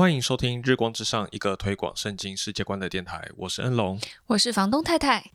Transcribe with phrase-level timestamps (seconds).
[0.00, 3.28] 欢迎收听《日光之上》，一个推广圣经世界观的电台。
[3.36, 5.30] 我是恩龙，我是房东太太。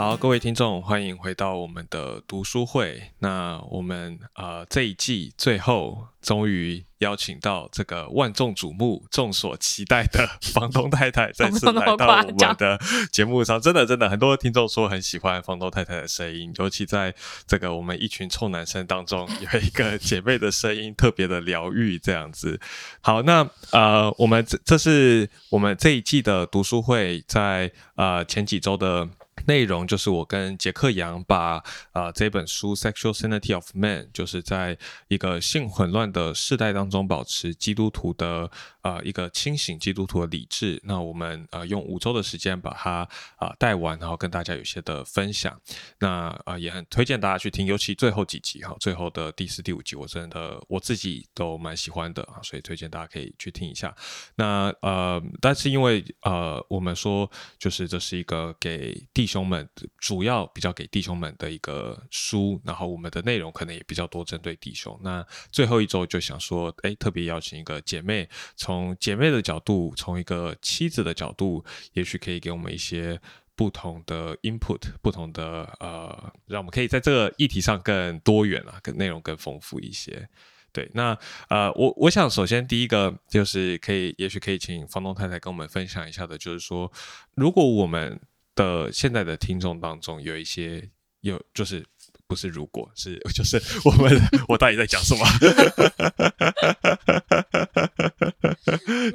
[0.00, 3.12] 好，各位听众，欢迎回到我们的读书会。
[3.18, 12.80] 那我们呃这一季最后终于邀请到这个万众瞩目、众所期待的房东太太再次来到我们的
[13.12, 13.60] 节目上。
[13.60, 17.14] 真的，真的，很多听众说很喜欢房东太太的声音，尤其在
[17.46, 22.58] 这个我们一群臭男生当中，有一个姐妹的声音特别的疗愈，这样子。
[23.02, 29.06] 好，那呃，我们这这是我们这一季的读书会，在呃前几周的。
[29.46, 31.62] 内容就是我跟杰克杨把
[31.92, 34.76] 啊这本书《Sexual Sanity of Man》，就是在
[35.08, 38.50] 一个性混乱的世代当中保持基督徒的
[38.82, 40.80] 啊一个清醒基督徒的理智。
[40.84, 45.58] 那我们呃用五周的时间把它啊带完，然后跟大家有些的分享。
[45.98, 53.94] 那啊也很推荐大家去听，尤其最后几集哈，最后的第四、第五集，我真的我自己都蛮喜欢的啊，所以推荐大家可以去听一下。
[54.36, 64.98] 那呃，但是因为呃我们说就是这是一个给弟兄们主要比较给弟兄们的一个书，然后我们的内容可能也比较多针对弟兄。
[65.02, 73.20] 那最后一周就想说，哎，特别邀请一个姐妹，从姐妹的角度，从一个妻子的角度，也许可以给我们一些
[73.54, 80.28] 不同的 input，不同的呃，让我们可以在这个议题上更多元啊，更内容更丰富一些。
[80.72, 86.90] 对，那呃，我我想首先第一个就是可以，也许可以请房东太太跟我们分享一下的，就是说，
[87.34, 88.20] 如果我们
[88.60, 90.86] 的现在的听众当中有一些
[91.20, 91.84] 有就是
[92.26, 94.12] 不是如果是 就是我们
[94.48, 95.24] 我到底在讲什么？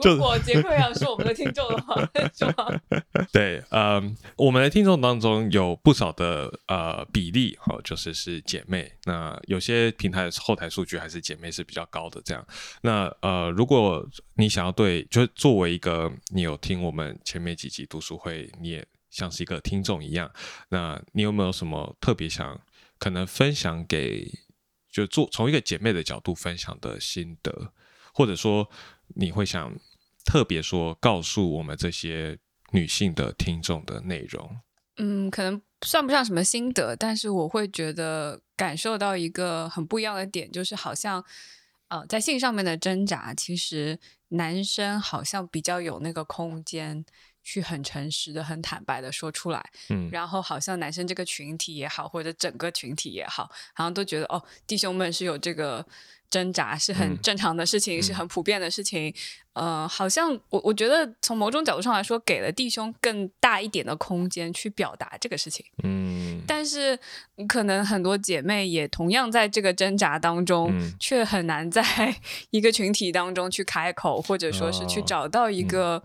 [0.04, 1.96] 如果杰克要是我们的听众的话，
[2.34, 2.82] 是吗？
[3.32, 8.92] 对，嗯，我们的听众当中有不少的呃比例哈，就是是姐妹。
[9.06, 12.22] 那有些平台后台数据还是姐妹是比较高的。
[12.26, 12.46] 这样，
[12.82, 18.86] 那呃，如果你想要对，就是作为一个你有听我们前面几集读书会，你也。
[19.16, 20.30] 像是一个听众一样，
[20.68, 22.60] 那你有没有什么特别想
[23.00, 24.30] 可能分享给，
[24.92, 27.72] 就做从一个姐妹的角度分享的心得，
[28.14, 28.70] 或者说
[29.16, 29.74] 你会想
[30.26, 32.38] 特别说告诉我们这些
[32.72, 34.60] 女性的听众的内容？
[34.98, 41.24] 嗯，可能算不上什么心得，但是我会觉得感受到一个很不一样的点，就是好像
[41.88, 43.98] 呃，在性上面的挣扎，其实
[44.30, 47.06] 男生好像比较有那个空间。
[47.46, 55.86] 去很诚实的、很坦白的说出来，嗯，然后好像男生这个群体也好，或者整个群体也好，好像都觉得哦，弟兄们是有这个
[56.28, 59.14] 挣扎，是很正常的事情，是很普遍的事情。
[59.54, 65.64] 呃，好像我我觉得从某种角度上来说，给了弟兄更大一点的空间去表达这个事情。
[65.84, 67.00] 嗯，但是
[67.48, 71.84] 可能很多姐妹也同样在这个挣扎当中，却很难在
[72.50, 76.04] 一个群体当中去开口，或者说是去找到一个。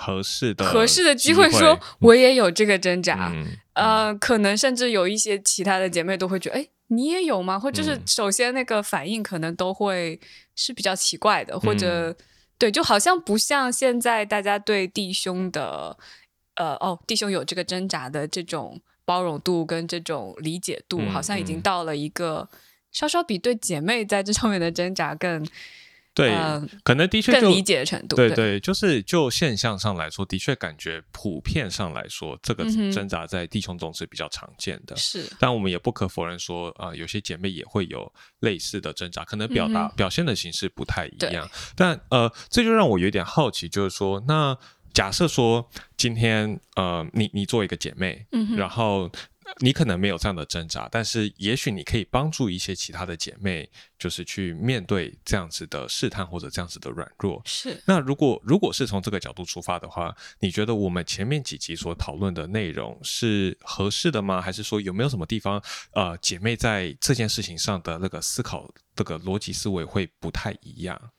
[0.00, 3.32] 合适的合适的机会，说我也有这个挣扎，
[3.72, 7.58] 呃，可能甚至有一些其他的姐妹都会觉得，哎，你也有吗？
[7.58, 10.20] 或就是首先那个反应可能都会
[10.54, 12.16] 是比较奇怪的，或者
[12.58, 15.98] 对，就好像不像现在大家对弟兄的，
[16.54, 22.48] 呃，哦，弟兄有这个挣扎的这种包容度跟这种理解度，好像已经到了一个
[22.92, 25.44] 稍稍比对姐妹在这上面的挣扎更。
[26.18, 26.34] 对，
[26.82, 28.16] 可能的确更理解的程度。
[28.16, 34.96] 对对，就是就现象上来说，的确感觉普遍上来说，这个挣扎在弟兄中是比较常见的。
[34.96, 41.48] 是，但我们也不可否认说，啊，有些姐妹也会有类似的挣扎，可能表达表现的形式不太一样。
[41.76, 44.58] 但呃，这就让我有点好奇，就是说，那
[44.92, 48.26] 假设说今天呃，你你做一个姐妹，
[48.56, 49.08] 然后。
[49.60, 57.42] 你可能没有这样的挣扎，但是也许你可以帮助一些其他的姐妹，就是去面对这样子的试探或者这样子的软弱。
[57.44, 57.82] 是。
[57.86, 64.40] 那如果如果是从这个角度出发的话，你觉得我们前面几集所讨论的内容是合适的吗？
[64.40, 71.10] 还是说有没有什么地方，呃，姐妹在这件事情上的那个思考，这个逻辑思维会不太一样？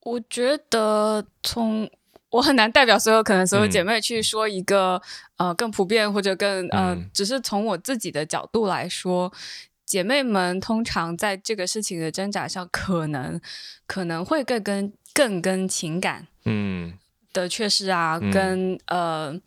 [0.00, 1.90] 我觉得从。
[2.34, 5.00] 我很难代表所有可能所有姐妹去说一个
[5.36, 9.32] 呃更普遍或者更呃，只是从我自己的角度来说，
[9.86, 13.40] 姐妹们通常在这个事情的挣扎上，可能
[13.86, 16.94] 可能会更跟更跟情感嗯。
[17.32, 19.40] 的缺失啊，跟呃。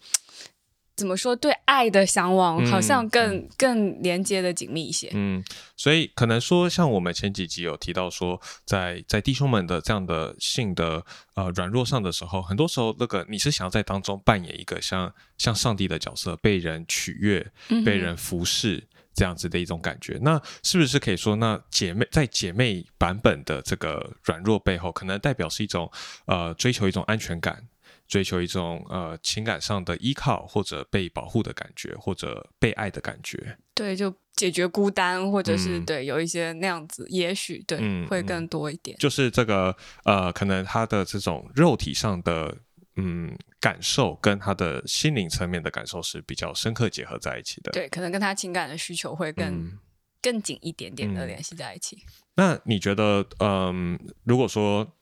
[0.98, 1.36] 怎么说？
[1.36, 5.10] 对爱的向往好像更更连接的紧密一些。
[5.14, 5.42] 嗯，
[5.78, 11.06] 所以可能说，像我们前几集有提到说，在在弟兄们的这样的性的
[11.36, 17.50] 呃软弱上的时候，很多时候那个你是想要在当中扮演一个像像上帝的角色，被人取悦、
[17.86, 18.88] 被人服侍。
[19.18, 20.20] 这样子的一种感觉。
[20.22, 25.92] 那是不是可以说，那姐妹在姐妹版本的这个软弱背后，可能代表是一种
[26.28, 27.64] 呃追求一种安全感，
[28.08, 33.58] 追求一种呃情感上的依靠，或者被保护的感觉，或者被爱的感觉？
[33.74, 38.98] 对，就解决孤单，或者是、嗯对有一些那样子，也许对、会更多一点。
[38.98, 42.58] 就是这个呃，可能他的这种肉体上的
[42.96, 47.72] 嗯感受，跟他的心灵层面的感受是比较深刻结合在一起的。
[47.72, 49.80] 对，可能跟他情感的需求会更、嗯
[50.20, 51.96] 更紧一点点的嗯联系在一起。
[52.36, 54.97] 那你觉得，嗯，如果说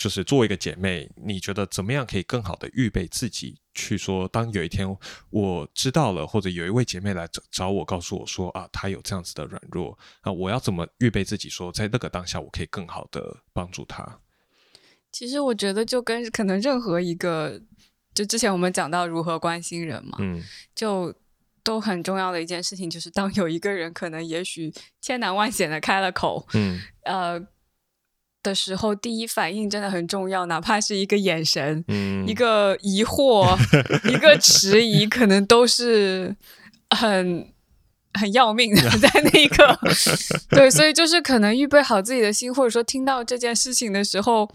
[0.00, 4.88] 就是作为一个姐妹，你觉得怎么样可以更好的预备自己，去说，当有一天
[5.28, 14.20] 我知道了，或者有一位姐妹来找找我，告诉我说啊，她有这样子的软弱，那我要怎么预备自己，说在那个当下，我可以更好的帮助她？
[15.12, 17.60] 其实我觉得就跟可能任何一个，
[18.14, 20.42] 就之前我们讲到如何关心人嘛，嗯
[20.74, 21.14] 就
[21.62, 27.38] 都很重要的一件事情，就是当有一个人可能也许千难万险的开了口，嗯呃
[28.42, 33.56] 的时候，第一反应真的很重要，哪怕是一个眼神、嗯，一个疑惑、
[34.10, 36.36] 一个迟疑，可能都是
[36.90, 37.52] 很。
[38.14, 39.78] 很要命的，在那一刻，
[40.50, 44.50] 对，所以就是可能预备好自己的心，或者说听到这件事情的时候，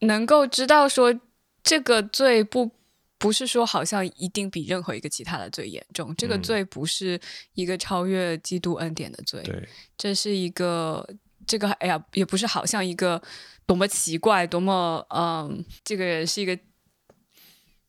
[0.00, 1.18] 能够知道说
[1.64, 2.70] 这个罪不
[3.18, 6.42] 不是说好像一定比任何一个其他的罪严重，这个嗯。
[6.42, 7.18] 罪不是
[7.54, 11.08] 一个超越基督恩典的罪，对，这是一个
[11.46, 13.20] 这个哎呀，也不是好像一个
[13.66, 16.58] 多么奇怪，多么嗯，这个人是一个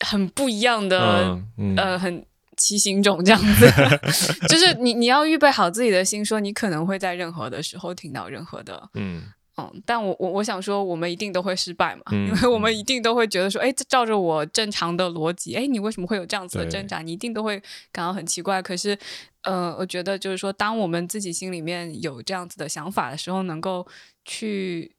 [0.01, 2.25] 很不一样的、嗯嗯呃很。
[2.55, 3.67] 奇形种这样子，
[4.47, 9.23] 就是你你要预备好自己的心，说你可能会在任何的时候听到任何的嗯
[9.55, 17.03] 嗯，但我我我想说，我们一定都会失败嘛，嗯因为我们一定都会觉得说，哎，这照着我正常的逻辑，哎，你为什么会有这样子的挣扎？
[17.03, 17.61] 你一定都会
[17.91, 18.61] 感到很奇怪。
[18.61, 18.97] 可是，
[19.43, 23.85] 呃，我觉得就是说，当我们自己心里面有这样子的想法的时候，能够
[24.25, 24.95] 去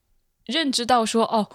[0.47, 1.49] 认知到说，哦，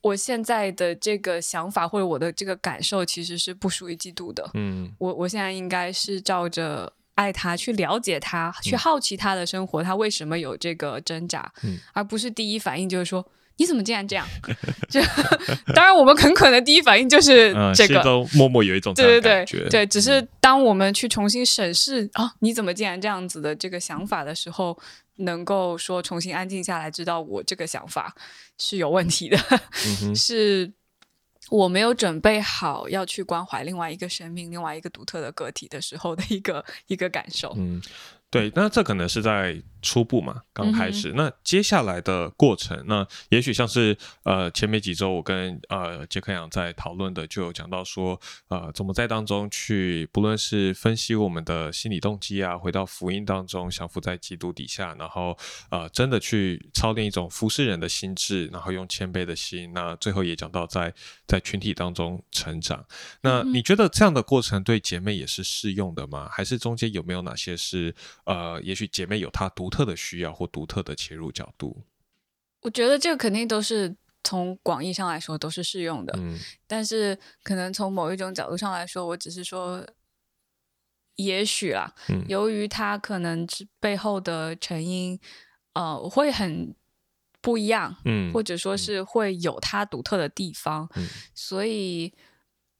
[0.00, 6.90] 我现在的这个想法或者我的这个感受其实是不属于嫉妒的，嗯我我现在应该是照着
[7.20, 13.26] 爱他，去了解他，去嗯好奇他的生活，他为什么有这个挣扎，嗯而不是第一反应就是说
[13.58, 14.26] 你怎么竟然这样？
[14.88, 15.00] 就
[15.74, 17.94] 当然，我们很可能第一反应就是嗯，这个。
[17.94, 24.76] 心中默默有一种对对对对，只是当我们去重新审视啊，你怎么竟然这样子的这个想法的时候，
[25.16, 28.14] 能够说重新安静下来，知道我这个想法
[28.56, 29.38] 是有问题的，
[30.04, 30.72] 嗯 是
[31.50, 37.52] 我没有准备好要去关怀另外一个生命、另外一个独特的个体的时候的一个一个感受。
[37.56, 37.82] 嗯，
[38.30, 41.12] 对，那这可能是在初步嘛，刚开始。
[41.14, 55.36] 那接下来的过程，那也许像是呃前面几周我跟呃杰克阳在讨论的，就有讲到说，呃，怎么在当中去，不论是分析我们的心理动机啊，回到福音当中，降服在基督底下，然后
[55.70, 59.72] 呃真的去操练一种服侍人的心智，然后用谦卑的心。
[59.72, 60.92] 那最后也讲到在
[61.26, 62.84] 在群体当中成长。
[63.22, 66.28] 那你觉得这样的过程对姐妹也是适用的吗？
[66.30, 67.94] 还是中间有没有哪些是
[68.24, 71.84] 呃，也许姐妹有她独特的需要或独特的切入角度？
[72.62, 76.38] 我觉得这个肯定都是从广义上来说都是适用的，嗯。
[76.66, 79.86] 但是可能从某一种角度上来说，我只是说，
[81.16, 82.22] 也许啦，嗯。
[82.28, 85.18] 由于它可能是背后的成因，
[85.72, 86.74] 呃，会很
[87.40, 88.30] 不一样，嗯。
[88.30, 91.08] 或者说是会有它独特的地方，嗯。
[91.34, 92.12] 所以，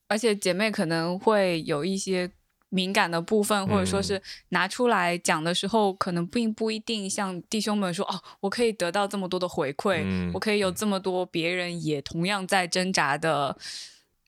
[0.08, 2.30] 而且姐妹可能会有一些
[2.70, 13.54] 敏感的部分，或者说嗯是拿出来讲的时候，可能并不一定像弟兄们说哦，我可以得到这么多的回馈，嗯我可以有这么多别人也同样在挣扎的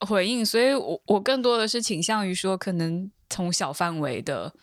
[0.01, 4.53] 回应，所以我我更多的是倾向于说，可能从小范围的。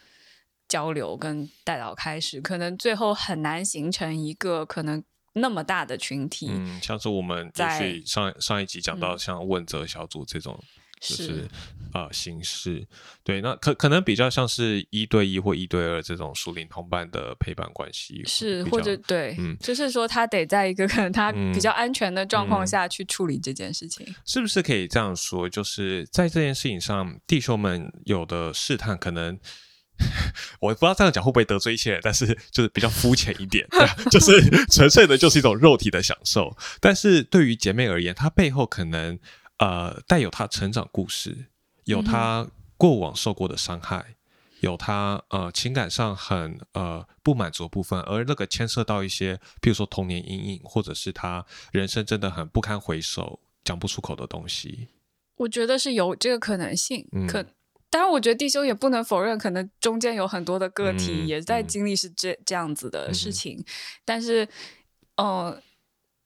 [0.70, 6.46] 交流跟带导开始，可能最后很难形成一个可能那么大的群体。
[6.49, 10.62] 嗯，像是我们也在上上一集讲到嗯像问责小组这种。
[11.00, 11.49] 就是是
[11.95, 12.87] 呃形式，
[13.25, 24.07] 对，那可可能比较像是一对一或一对二这种熟龄同伴的陪伴关系，是，或者对，嗯就是说他得在一个可能他嗯比较安全的状况嗯下去处理这件事情。
[24.26, 25.49] 是不是可以这样说？
[25.49, 29.38] 就是在这件事情上，弟兄们有的试探，可能
[30.61, 33.66] 我不知道这样讲会不会得罪一些人，但是就是比较肤浅一点，
[34.12, 36.57] 就是纯粹的就是一种肉体的享受。
[36.80, 39.19] 但是对于姐妹而言，她背后可能
[39.61, 41.47] 呃带有他成长故事，
[41.85, 44.17] 有他过往受过的伤害。
[44.61, 54.88] 有他呃情感上很呃不满足的部分，而那个牵涉到一些，譬如说童年阴影，或者是他人生真的很不堪回首、讲不出口的东西。
[55.37, 57.43] 我觉得是有这个可能性，嗯可
[57.88, 63.64] 当然，我觉得弟兄也不能否认，可能中间有很多的个体嗯也在嗯经历是这这样子的事情，
[64.05, 64.47] 但是，
[65.17, 65.59] 呃，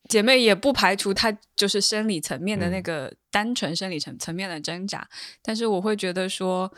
[0.08, 2.82] 姐妹也不排除她就是生理层面的那嗯。
[2.82, 5.08] 个单纯生理层层面的挣扎，
[5.42, 6.72] 但是我会觉得说，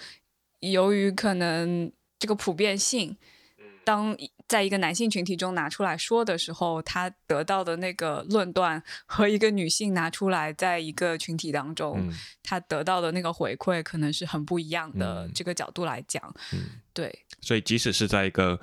[0.61, 3.17] 由于可能这个普遍性，
[3.59, 3.65] 嗯。
[3.85, 4.17] 当
[4.49, 12.13] 在一个男性群体中拿出来说的时候，他得到的那个论断和一个女性拿出来在一个群体当中，嗯。
[12.43, 15.27] 他得到的那个回馈可能是很不一样的。
[15.27, 15.33] 嗯。
[15.35, 18.59] 这个角度来讲，嗯，对，所以即使是在一个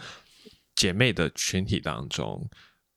[0.73, 2.49] 姐妹的群体当中，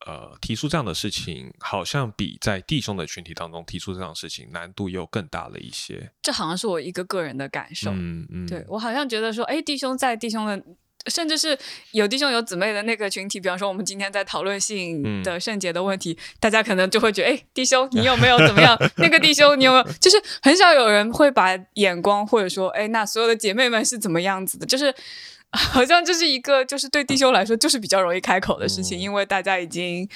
[0.07, 6.13] 呃，提出这样的事情，好像比在弟兄的群体当中提出这样的事情难度又更大了一些。
[6.23, 7.91] 这好像是我一个个人的感受。
[7.91, 10.63] 嗯嗯，对我好像觉得说，哎，弟兄在弟兄的。
[11.09, 11.57] 甚至是
[11.93, 18.77] 有弟兄有姊妹的那个群体，比方说我们今天在讨论性嗯的圣洁的问题，大家可能就会觉得，哎，弟兄你有没有怎么样？
[18.99, 19.85] 那个弟兄你有没有？
[20.01, 24.67] 就是很少有人会把眼光或者说，哎，那所有的姐妹们是怎么样子的？
[24.67, 24.93] 就是
[25.73, 29.01] 好像这是一个，就是对弟兄来说就是比较容易开口的事情，嗯。
[29.01, 30.09] 因为大家已经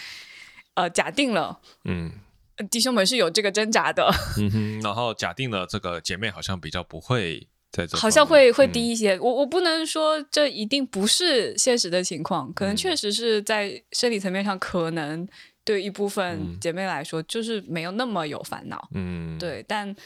[0.75, 2.13] 呃假定了嗯。
[2.57, 9.19] 呃弟兄们是有这个挣扎的，嗯哼，然后假定了这个姐妹好像比较不会在这好像会会嗯低一些。
[9.19, 12.77] 我我不能说这一定不是现实的情况，可能嗯。
[12.77, 15.27] 确实是在生理层面上，可能
[15.65, 16.11] 对一部嗯。
[16.11, 18.89] 分姐妹来说就是没有那么有烦恼。
[18.95, 19.97] 嗯，对，但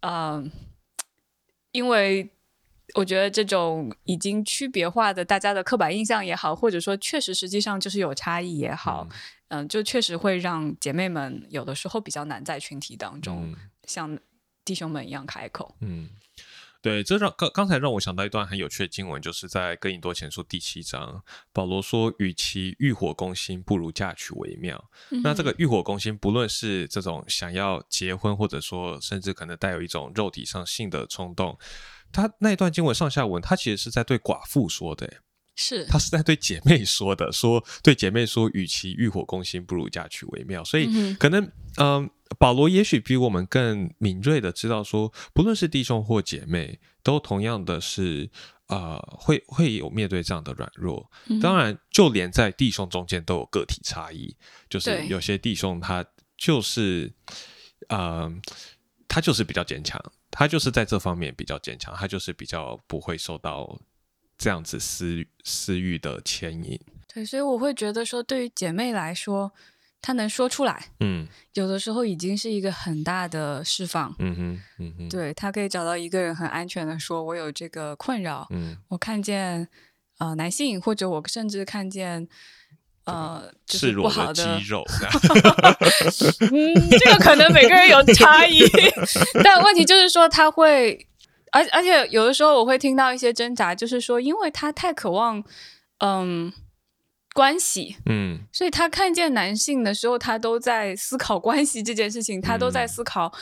[0.00, 0.44] 呃，
[1.70, 2.28] 因为
[2.94, 9.08] 我觉得这种已经区别化的大家的刻板印象也好，或者说确实实际上就是有差异也好，
[9.48, 13.56] 嗯、就确实会让姐妹们有的时候比较难在群体当中、嗯。
[13.84, 14.18] 像
[14.64, 15.74] 弟兄们一样开口。
[15.80, 16.08] 嗯，
[16.84, 24.90] 对，这让刚刚才让我想到一段很有趣的经文，就是在哥林多前书第七章，保罗说：“与其欲火攻心，不如嫁娶为妙。
[25.22, 31.58] 那这个欲火攻心，不论是这种想要结婚，或者说甚至可能带有一种肉体上性的冲动，
[32.12, 35.10] 他那一段经文上下文，他其实是在对寡妇说的，
[35.56, 40.64] 是他是在对姐妹说的，说对姐妹说，与其欲火攻心，不如嫁娶为妙。
[40.64, 48.28] 所以嗯可能，嗯、保罗也许比我们更敏锐的知道说，不论是弟兄或姐妹，都同样的是，
[48.66, 51.08] 呃，会会有面对这样的软弱。
[51.26, 54.34] 嗯当然，就连在弟兄中间都有个体差异，
[54.68, 56.04] 就是有些弟兄他
[56.36, 57.12] 就是，
[57.88, 58.28] 呃，
[59.06, 63.78] 他就是比较坚强，他就是在这方面比较坚强，他就是比较不会受到
[64.36, 66.78] 这样子私私欲的牵引。
[67.12, 69.52] 对，所以我会觉得说，对于姐妹来说，
[70.02, 71.26] 她能说出来，嗯。
[71.52, 74.12] 有的时候已经是一个很大的释放。
[74.18, 78.76] 嗯哼嗯哼，对她可以找到一个人很安全的说，我有这个困扰，嗯。
[78.88, 79.68] 我看见
[80.18, 82.26] 呃男性，或者我甚至看见
[83.04, 84.84] 呃就是不赤裸好的肌，肉，
[86.40, 88.64] 嗯，这个可能每个人有差异，
[89.44, 91.06] 但问题就是说他会，
[91.54, 95.42] 而而且有的时候我会听到一些挣扎，就是说因为他太渴望
[95.98, 96.52] 嗯
[97.32, 103.32] 关系，嗯所以他看见男性的时候，他都在思考关系这件事情，他都在嗯思考，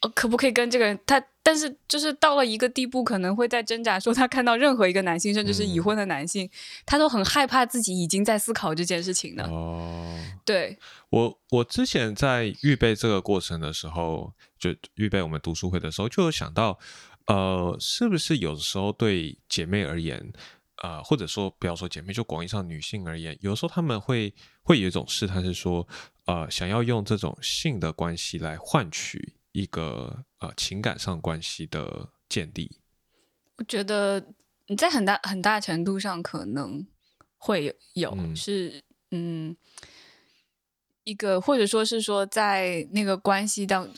[0.00, 0.98] 呃，可不可以跟这个人？
[1.06, 6.48] 他但是就是到了一个地步，可能会在挣扎，说他看到任何一个男性，甚至是已嗯婚的男性，
[6.86, 9.44] 他都很害怕自己已经在思考这件事情了。
[9.44, 10.18] 哦。
[10.44, 10.78] 对，
[11.10, 16.78] 我我之前在预备这个过程的时候，就预备我们读书会的时候，就有想到，
[17.30, 20.32] 呃，是不是有的时候对姐妹而言，
[20.82, 25.86] 呃，或者说不要说姐妹，就广义上女性而言，有时候她们会会有一种试探，是说，
[26.24, 32.80] 呃，想要用这种性的关系来换取一个呃情感上关系的建立。
[33.58, 34.34] 我觉得
[34.66, 36.84] 你在很大很大程度上可能
[37.38, 38.82] 会有有、嗯是
[39.12, 39.56] 嗯
[41.04, 43.88] 一个，或者说是说在那个关系当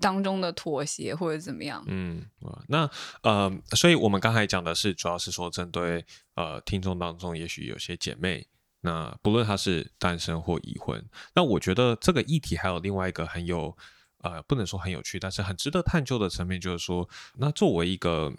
[0.00, 1.82] 当中的妥协或者怎么样。
[1.86, 2.24] 嗯，
[2.68, 2.88] 那
[3.22, 6.04] 呃，所以我们刚才讲的是，主要是说针对
[6.34, 8.46] 呃听众当中，也许有些姐妹，
[8.82, 11.04] 那不论她是单身或已婚，
[11.34, 13.76] 那我觉得这个议题还有另外一个很有
[14.18, 18.32] 呃，不能说很有趣，但是很值得探究的层面，就是说，那作为一个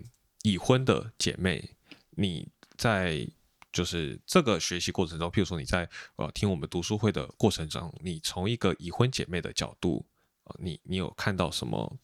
[0.43, 1.75] 已婚的姐妹，
[2.11, 3.27] 你在
[3.73, 10.05] 就是这个学习过程中，譬如说你在呃听我们读书会的过程中，你从一个已婚姐妹的角度，
[10.59, 11.97] 你你有看到什么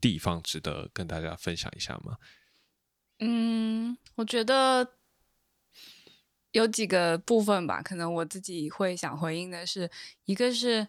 [0.00, 2.16] 地方值得跟大家分享一下吗？
[3.20, 4.94] 嗯，我觉得
[6.52, 9.90] 有几个部分吧，可能我自己会想回应的是，
[10.24, 10.86] 一个是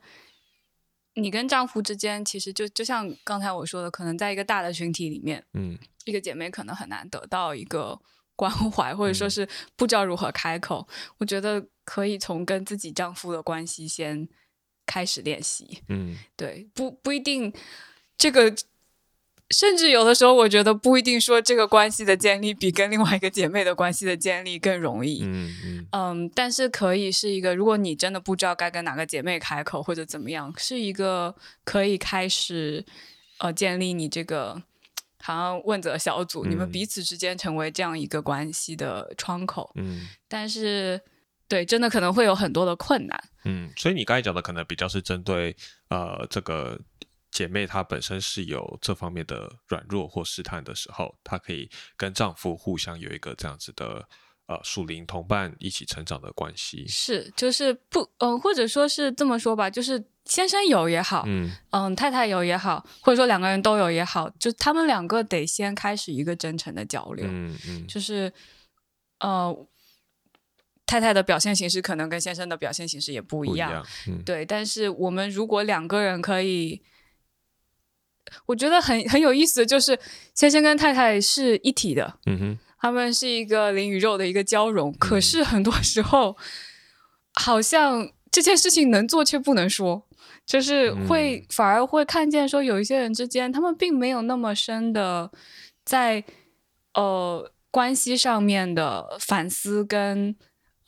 [1.15, 7.99] 你跟丈夫之间，其实就就像刚才我说的，可能在一个大的群体里面，嗯一个姐妹可能很难得到一个
[8.35, 10.87] 关怀，或者说嗯是不知道如何开口。
[11.17, 14.29] 我觉得可以从跟自己丈夫的关系先
[14.89, 15.83] 开始练习。
[15.87, 17.53] 嗯对，不不一定
[18.17, 18.51] 这个
[19.51, 25.23] 甚至有的时候，我觉得不一定说这个关系的建立比跟另外一个姐妹的关系的建立更容易。
[25.23, 32.85] 嗯嗯嗯，但是可以是一个，如果你真的不知道该跟哪个姐妹开口或者怎么样，是一个可以开始
[33.39, 34.61] 呃建立你这个
[35.21, 39.71] 好像问责小组，你们嗯彼此之间成为这样一个关系的窗口。
[39.75, 41.01] 嗯但是
[41.47, 43.19] 对，真的可能会有很多的困难。
[43.49, 45.55] 嗯，所以你刚才讲的可能比较是针对
[45.89, 46.79] 呃这个
[47.31, 54.07] 姐妹她本身是有这方面的软弱或试探的时候，她可以跟丈夫互相有一个这样子的
[54.47, 56.87] 呃属灵同伴一起成长的关系。
[56.87, 68.31] 是，就是不，嗯、或者说是这么说吧，就是先生有也好，嗯嗯，太太有也好，或者说两个人都有也好，就他们两个得先开始一个真诚的交流，嗯嗯就是
[69.19, 69.55] 呃，
[70.89, 73.85] 太太的表现形式可能跟先生的表现形式也不一样，一样。
[74.07, 74.43] 嗯对。
[74.43, 76.81] 但是我们如果两个人可以，
[78.47, 79.99] 我觉得很很有意思的就是，
[80.33, 86.35] 先生跟太太是一体的，嗯哼他们是一个灵与肉的一个交融，可嗯是很多时候
[87.33, 90.07] 好像这件事情能做却不能说，
[90.43, 95.31] 就是会、嗯反而会看见说有一些人之间，他们并没有那么深的
[95.85, 96.23] 在
[96.95, 100.35] 呃关系上面的反思跟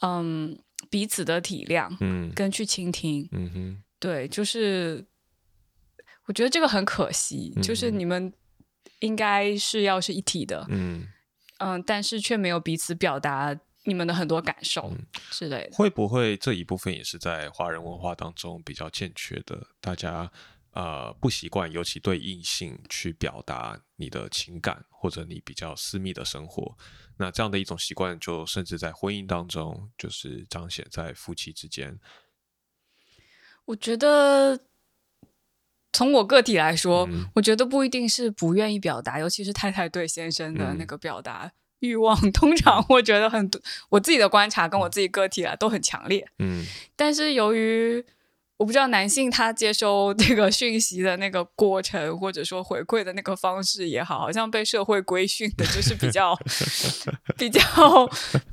[0.01, 0.57] 嗯
[0.89, 2.31] 彼此的体谅嗯。
[2.35, 3.83] 跟去倾听，嗯哼。
[3.99, 5.05] 对，就是
[6.25, 8.33] 我觉得这个很可惜，就是嗯你们
[8.99, 11.07] 应该是要是一体的，嗯，
[11.59, 15.75] 嗯，但是却没有彼此表达你们的很多感受嗯之类的。
[15.75, 19.67] 会不会这一部分也是在华人文化当中比较欠缺的？
[19.79, 20.31] 大家
[20.71, 26.77] 呃不习惯，尤其对异性去表达你的情感或者你比较私密的生活。
[27.17, 31.99] 那这样的一种习惯，就甚至在婚姻当中，就是彰显在夫妻之间。
[33.65, 34.59] 我觉得
[35.93, 46.27] 从我个体来说，嗯我觉得不一定是不愿意表达，尤其是太太对先生的那嗯个表达欲望，通常我觉得很多，我自己的观察跟我自己个体啊都很强烈。
[46.39, 48.03] 嗯但是由于
[48.61, 56.37] 我不知道男性他接收这个讯息的那个过程，或者说回馈的那个方式也好，好像被社会规训的，就是比较
[57.35, 57.61] 比较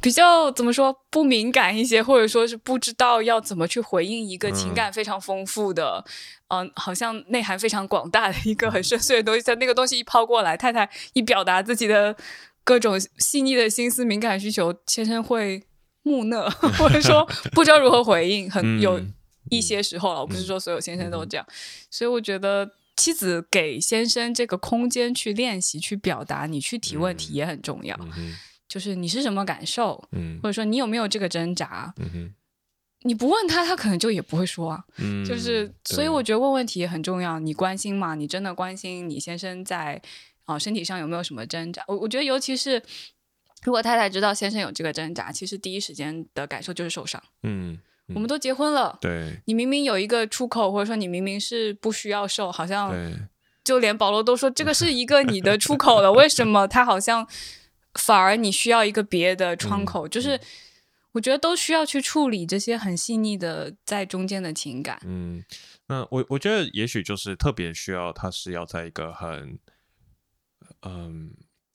[0.01, 6.03] 比较怎么说不敏感一些，或者说是不知道要怎么去回应一个情感非常丰富的，
[6.49, 9.42] 嗯、好像内涵非常广大的一个很深邃的东西。
[9.42, 12.16] 在那个东西一抛过来，太太一表达自己的
[12.64, 15.64] 各种细腻的心思、敏感需求，先生会
[16.03, 19.12] 木讷， 或者说不知道如何回应，很有嗯
[19.50, 21.46] 一些时候了，我不是说所有先生都这样，
[21.90, 27.98] 所以我觉得妻子给先生这个空间去练习、去表达，你去提问题也很重要。
[28.68, 32.34] 就是你是什么感受，嗯或者说你有没有这个挣扎，嗯
[33.02, 34.84] 你不问他，他可能就也不会说啊。
[34.96, 37.38] 嗯，就是，所以我觉得问问题也很重要。
[37.38, 38.16] 你关心吗？
[38.16, 40.02] 你真的关心你先生在
[40.44, 41.84] 啊、身体上有没有什么挣扎？
[41.87, 42.82] 我我觉得，尤其是
[43.62, 47.22] 如果太太知道先生有这个挣扎，其实第一时间的感受就是受伤。
[47.44, 47.78] 嗯
[48.14, 49.40] 我们都结婚了，对。
[49.47, 52.94] 你明明有一个出口，或者说你明明是不需要受，好像
[53.64, 57.29] 就连保罗都说这个是一个你的出口了，为什么他好像
[57.94, 60.09] 反而你需要一个别的窗口？
[60.09, 60.40] 就是
[61.12, 64.99] 我觉得都需要去处理这些很细腻的在中间的情感。
[65.05, 65.44] 嗯，
[65.88, 69.59] 那我我觉得也许就是特别需要，他是要在一个很，
[70.83, 71.33] 嗯，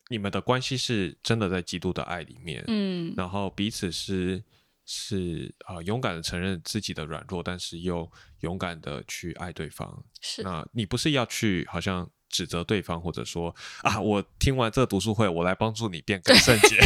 [0.09, 3.13] 你们的关系是真的在基督的爱里面，嗯。
[3.17, 4.43] 然后彼此是
[4.85, 8.09] 是啊、呃勇敢的承认自己的软弱，但是又
[8.41, 10.03] 勇敢的去爱对方。
[10.21, 16.77] 是那你不是要去好像指责对方，或者说啊，我听完这个读书会，我来帮助你变更圣洁。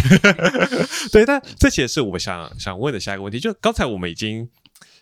[1.12, 3.40] 对，但这其实是我想想问的下一个问题。
[3.40, 4.50] 就刚才我们已经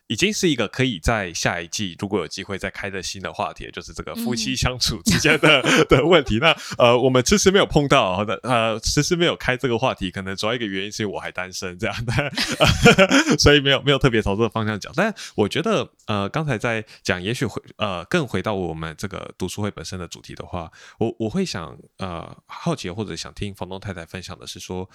[0.07, 6.37] 已经是一个可以在下一季如果有机会再开的新的话题，就是这个夫妻嗯相处之间的、 的问题。
[6.39, 12.31] 那呃，我们迟迟没有碰到的，呃，迟迟没有开这个话题，可能主要一个原因是因为我还单身这样的，
[13.39, 14.93] 所以没有没有特别朝这个方向讲。
[14.95, 24.87] 但我觉得呃，刚才在讲，也许回呃更回到我们这个读书会本身的主题的话，我我会想呃好奇或者想听房东太太分享的是说，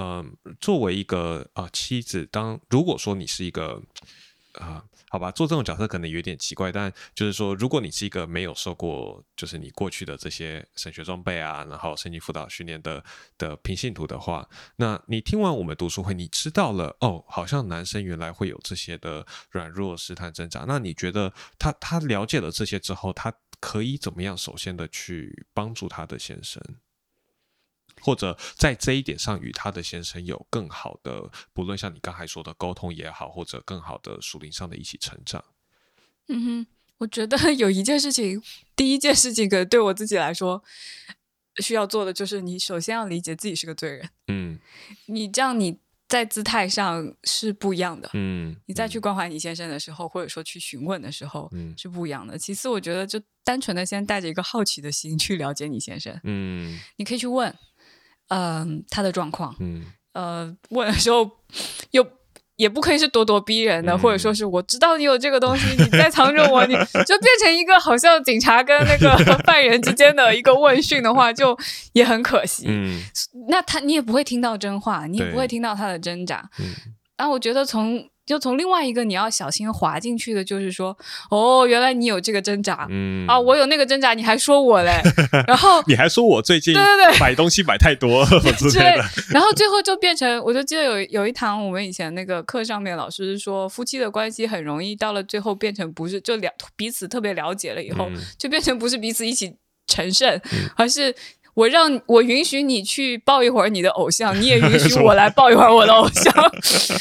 [0.00, 3.80] 嗯、作为一个啊、呃妻子，当如果说你是一个
[4.58, 13.02] 啊、好吧，做这种角色可能有点奇怪，但就是说，如果你是一个没有受过，就是你过去的这些神学装备啊，然后圣经辅导训练的
[13.36, 20.64] 的平信徒的话，那你听完我们读书会，你知道了哦，好像男生原来会有这些的软弱、试探、挣扎。
[20.66, 24.36] 那你觉得他他了解了这些之后，他可以怎么样？
[24.36, 26.62] 首先的去帮助他的先生，
[28.02, 35.44] 或者在这一点上与他的先生有更好的，不论像你刚才说的沟通也好，或者更好的属灵上的一起成长。
[36.28, 36.66] 嗯哼，
[36.98, 38.42] 我觉得有一件事情，
[38.76, 40.62] 第一件事情，可能对我自己来说
[41.56, 44.10] 需要做的就是，你首先要理解自己是个罪人。
[44.28, 44.58] 嗯
[45.06, 48.08] 你这样你在姿态上是不一样的。
[48.12, 52.38] 嗯，你再去关怀你先生的时候，或者说去询问的时候，嗯是不一样的。
[52.38, 57.54] 其次，我觉得就单纯的先带着一个好奇的心去了解你先生，嗯你可以去问，
[58.28, 59.84] 嗯、他的状况，嗯。
[60.14, 61.30] 呃，问的时候
[61.92, 62.04] 又
[62.56, 71.56] 也不可以是咄咄逼人的，嗯或者说是我知道你有这个东西，你在藏着我，你就变成一个好像警察跟那个 犯人之间的一个问讯的话，就
[71.92, 72.64] 也很可惜。
[72.66, 73.00] 嗯。
[73.48, 76.50] 那他你也不会听到真话，你也不会听到他的挣扎。
[76.58, 76.74] 嗯。
[77.16, 80.94] 啊，我觉得从就从另外一个你要小心滑进去的，就是说，
[81.30, 85.00] 哦，原来你有这个挣扎、嗯啊，我有那个挣扎，你还说我嘞，
[85.48, 100.38] 然后你还说我最近对对对买东西买太多之之类类的，，然后最后就变成，我就记得有有一堂我们以前那个课上面，老师是说，夫妻的关系很容易到了最后变成不是就了彼此特别了解了以后，嗯就变成不是彼此一起成圣，
[100.76, 101.14] 而是。
[101.58, 106.32] 我让我允许你去抱一会儿你的偶像，你也允许 我来抱一会儿我的偶像。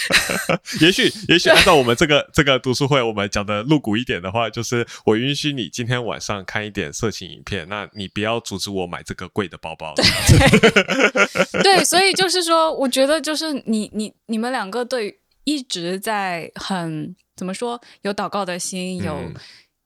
[0.81, 9.93] 也许，也许按照我们这个这个读书会，我们讲的露骨一点的话，就是我允许你今天晚上看一点色情影片，那你不要阻止我买这个贵的包包。
[11.61, 19.33] 对，所以就是说，我觉得就是你你你们两个对一直在很怎么说有祷告的心，有、嗯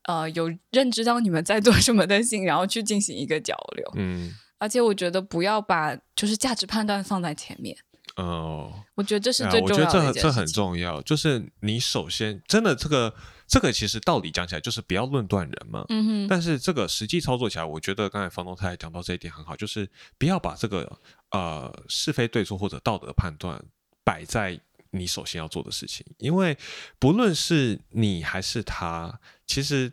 [0.04, 3.92] 呃有认知到你们在做什么的心，然后去进行一个交流。
[3.96, 4.32] 嗯，
[4.62, 7.76] 而且我觉得不要把就是价值判断放在前面，
[8.14, 10.12] 哦，我觉得这是最重我觉得。
[10.12, 13.12] 这这很重要，就是你首先真的这个
[13.48, 15.84] 这个其实道理讲起来就是不要论断人嘛。
[15.88, 20.96] 嗯哼，但是这个实际操作起来，我觉得刚才房东太太讲到这一点很好，就是不要把这个
[21.32, 23.60] 呃是非对错或者道德判断
[24.04, 24.60] 摆在
[24.92, 26.56] 你首先要做的事情，因为
[27.00, 29.92] 不论是你还是他，其实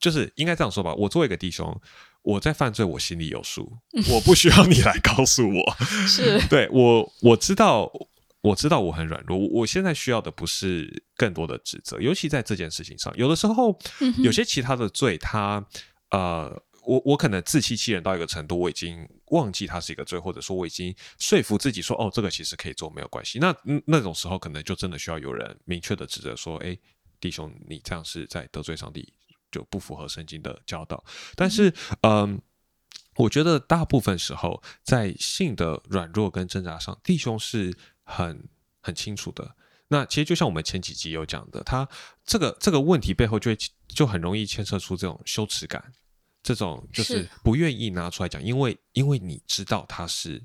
[0.00, 0.92] 就是应该这样说吧。
[0.94, 1.80] 我作为一个弟兄，
[2.22, 3.78] 我在犯罪，我心里有数，
[4.10, 5.76] 我不需要你来告诉我。
[6.06, 7.90] 是对我，我知道，
[8.42, 9.38] 我知道我很软弱。
[9.38, 15.64] 我我现在需要的不是更多的指责，尤其在这件事情上，有的时候嗯有些其他的罪，他
[16.10, 16.62] 呃。
[16.84, 23.38] 我我可能自欺欺人到一个程度，我已经忘记它是一个罪，或者说我已经说服自己说，哦，这个其实可以做，没有关系。
[23.38, 26.74] 那嗯那种时候，可能就真的需要有人明确的指责说，哎，
[27.20, 29.12] 弟兄，你这样是在得罪上帝，
[29.50, 31.04] 就不符合圣经的教导。
[31.34, 32.40] 但是，嗯，
[33.16, 38.48] 我觉得大部分时候在性的软弱跟挣扎上，弟兄是很
[38.80, 39.56] 很清楚的。
[39.88, 41.88] 那其实就像我们前几集有讲的，他
[42.24, 43.58] 这个这个问题背后就会
[43.88, 45.92] 就很容易牵涉出这种羞耻感，
[46.42, 50.44] 这种就是是不愿意拿出来讲，因为因为你知道他是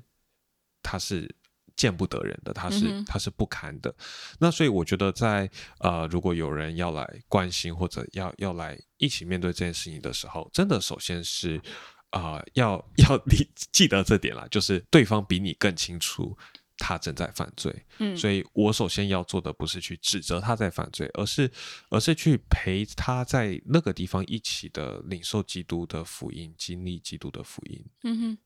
[0.82, 1.36] 他是
[1.84, 3.94] 见不得人的，他是、他是不堪的。
[4.38, 11.60] 那所以我觉得在呃，如果有人要来关心或者要要来一起面对这件事情的时候，真的首先是
[12.08, 16.34] 啊、呃要要你记得这点啦，就是对方比你更清楚
[16.78, 21.50] 他正在犯罪，嗯所以我首先要做的不是去指责他在犯罪，而是
[21.90, 27.84] 而是去陪他在那个地方一起的领受基督的福音，经历基督的福音。
[28.04, 28.38] 嗯哼，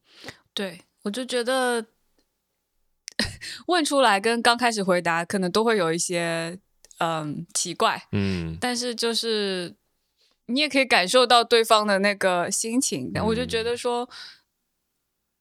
[0.53, 1.87] 对我就觉得
[3.67, 6.59] 问出来跟刚开始回答可能都会有一些
[6.99, 9.75] 嗯奇怪，嗯但是就是
[10.47, 14.09] 你也可以感受到对方的那个心情，但我就觉得说。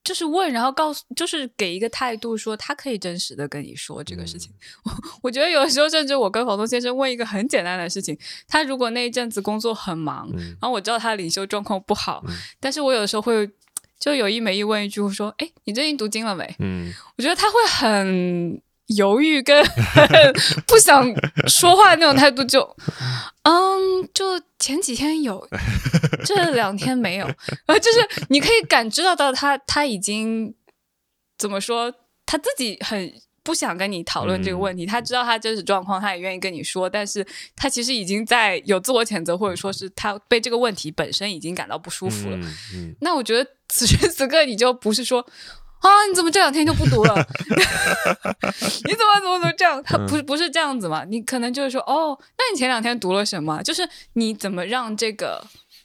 [0.04, 4.54] 就是问，然后告诉，就是给一个态度，说他可以真实的跟你说这个事情。
[4.86, 4.92] 我
[5.24, 13.46] 我觉得有的时候，甚至我跟房东先生问一个很简单的事情，他如果那一阵子工作很忙，嗯然后我知道他领袖状况不好，嗯但是我有的时候会
[14.00, 20.08] 就有意没意问一句，我说：“哎，你最近读经了没？”嗯我觉得他会很犹豫，跟很
[20.68, 21.04] 不想
[21.48, 22.62] 说话那种态度就，
[23.44, 25.48] 嗯，就前几天有，
[26.26, 27.26] 这两天没有，
[27.66, 30.54] 然后就是你可以感知到到他他已经
[31.38, 31.94] 怎么说，
[32.26, 33.14] 他自己很。
[33.48, 42.36] 不想跟你讨论这个问题，他知道他真实状况，他也愿意跟你说，但是他其实已经在有自我谴责，或者说是他被这个问题本身已经感到不舒服了。
[42.36, 45.22] 嗯嗯那我觉得此时此刻你就不是说
[45.80, 47.16] 啊，你怎么这两天就不读了？
[48.84, 49.82] 你怎么怎么怎么这样？
[49.82, 51.06] 他不是不是这样子嘛？
[51.06, 53.64] 你可能就是说，哦，那你前两天读了什么？
[53.64, 55.42] 就是你怎么让这个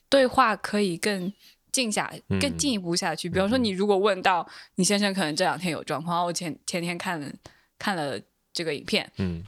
[0.08, 1.32] 对话可以更
[1.72, 2.38] 进下、嗯。
[2.38, 3.28] 更进一步下去？
[3.28, 7.26] 比方说，你如果问到你先生可能这两天有状况，哦我前前天看了
[7.78, 8.20] 看了
[8.52, 9.42] 这个影片，嗯。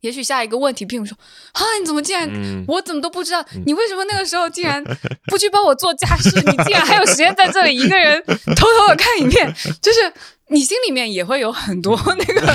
[0.00, 1.16] 也许下一个问题，譬如说
[1.52, 2.64] 啊，你怎么竟然嗯。
[2.68, 4.84] 我怎么都不知道，你为什么那个时候竟然
[5.26, 6.30] 不去帮我做家事？
[6.36, 10.12] 你竟然还有时间在这里一个人偷偷的看影片，就是
[10.48, 12.54] 你心里面也会有很多那个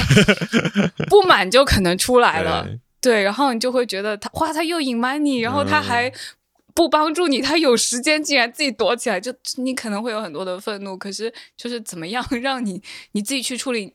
[1.09, 2.63] 不满，就可能出来了。
[2.63, 2.79] 对。
[3.01, 6.09] 对，然后你就会觉得他哇，他又隐瞒你，然后他还
[6.73, 10.97] 不帮助你，他有时间竟然自己躲起来，就你可能会有很多的愤怒。
[10.97, 12.81] 可是就是怎么样 让你
[13.13, 13.93] 你自己去处理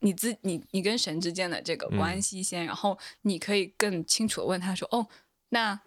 [0.00, 5.08] 你自你你跟神之间的这个关系先，然后你可以更清楚的问他说：“哦，
[5.50, 5.80] 那。”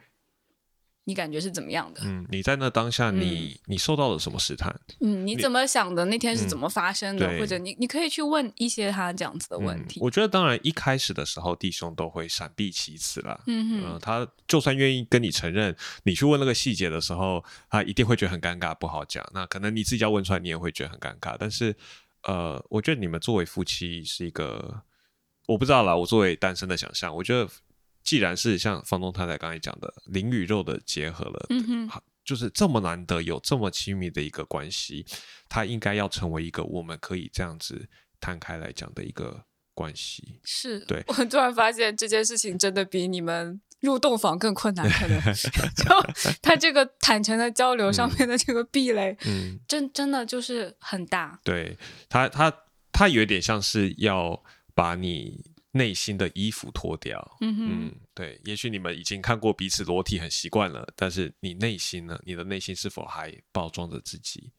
[1.07, 2.01] 你感觉是怎么样的？
[2.03, 4.75] 嗯，你在那当下，你你受到了什么试探？
[5.01, 6.03] 嗯，你怎么想的？
[6.05, 7.27] 那天是怎么发生的？
[7.39, 9.99] 或者你你可以去问一些他这样子的问题。
[10.01, 13.39] 我觉得，当然一开始的时候，弟兄都会闪避其词啦。
[13.45, 19.23] 嗯哼，他就算愿意跟你承认，你去问那个细节的时候，他一定会觉得很尴尬，不好讲。
[19.31, 21.35] 那可能你自己要问出来，你也会觉得很尴尬。
[21.39, 21.75] 但是，
[22.23, 24.81] 呃，我觉得你们作为夫妻是一个，
[25.45, 25.95] 我不知道啦。
[25.95, 27.47] 我作为单身的想象，我觉得。
[28.05, 35.03] 既然是像房东太太刚才讲的灵与肉的结合了，嗯哼，就是这么难得有这么亲密的一个关系，
[35.49, 37.89] 它应该要成为一个我们可以这样子
[38.19, 40.39] 摊开来讲的一个关系。
[40.43, 41.03] 是，对。
[41.07, 45.19] 我突然发现这件事情真的比你们入洞房更困难，可能
[45.75, 51.39] 就他这个坦诚的交流上面的这个壁垒，嗯，真真的就是很大。
[51.43, 51.75] 对
[52.07, 52.53] 他，他
[52.91, 54.43] 他有点像是要
[54.75, 55.54] 把你。
[55.75, 62.17] 内心的衣服脱掉，嗯对，也许你们已经看过彼此裸体很习惯了，但是你内心呢？
[62.23, 64.53] 你的内心是否还包装着自己？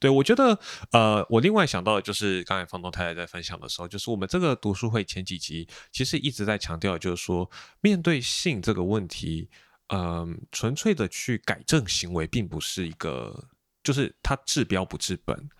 [0.00, 0.58] 对我觉得，
[0.92, 7.50] 呃，我另外想到的就是刚才房东太太在分享的时候，就是我们这个读书会前几集其实一直在强调，就是说
[7.82, 9.50] 面对性这个问题，
[9.88, 13.48] 嗯，纯粹的去改正行为，并不是一个，
[13.82, 15.50] 就是它治标不治本，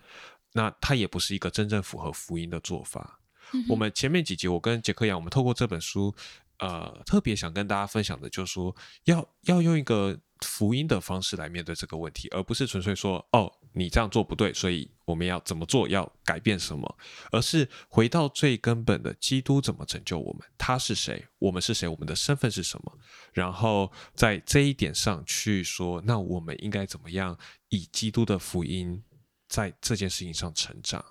[0.53, 3.19] 那它也不是一个真正符合福音的做法。
[3.67, 6.13] 我们前面几集，我跟杰克杨，我们透过这本书，
[6.59, 16.97] 呃，特别想跟大家分享的，就是说，要要用一个福音的方式来面对这个问题，而不是纯粹说，哦，你这样做不对，所以我们要怎么做，要改变什么，
[17.31, 22.97] 而是回到最根本的，基督怎么拯救我们，他是谁，我们是谁，我们的身份是什么，
[23.33, 27.37] 然后在这一点上去说，那我们应该怎么样
[27.69, 29.01] 以基督的福音
[29.47, 31.03] 在这件事情上成长。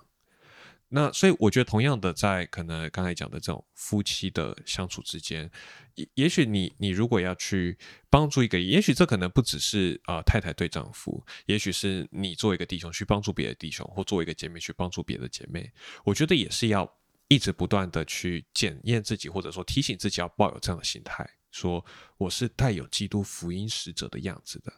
[0.95, 5.51] 那所以我觉得，同样的，在可能刚才讲的这种夫妻的相处之间，
[5.95, 7.77] 也也许你你如果要去
[8.09, 15.69] 帮助一个，也许这可能不只是啊太太对丈夫，也许是你做一个弟兄去帮助别的弟兄，或做一个姐妹去帮助别的姐妹，
[16.05, 16.89] 我觉得也是要
[17.27, 21.85] 一直不断的去检验自己，或者说提醒自己要抱有这样的心态，说
[22.17, 24.71] 我是带有基督福音使者的样子的，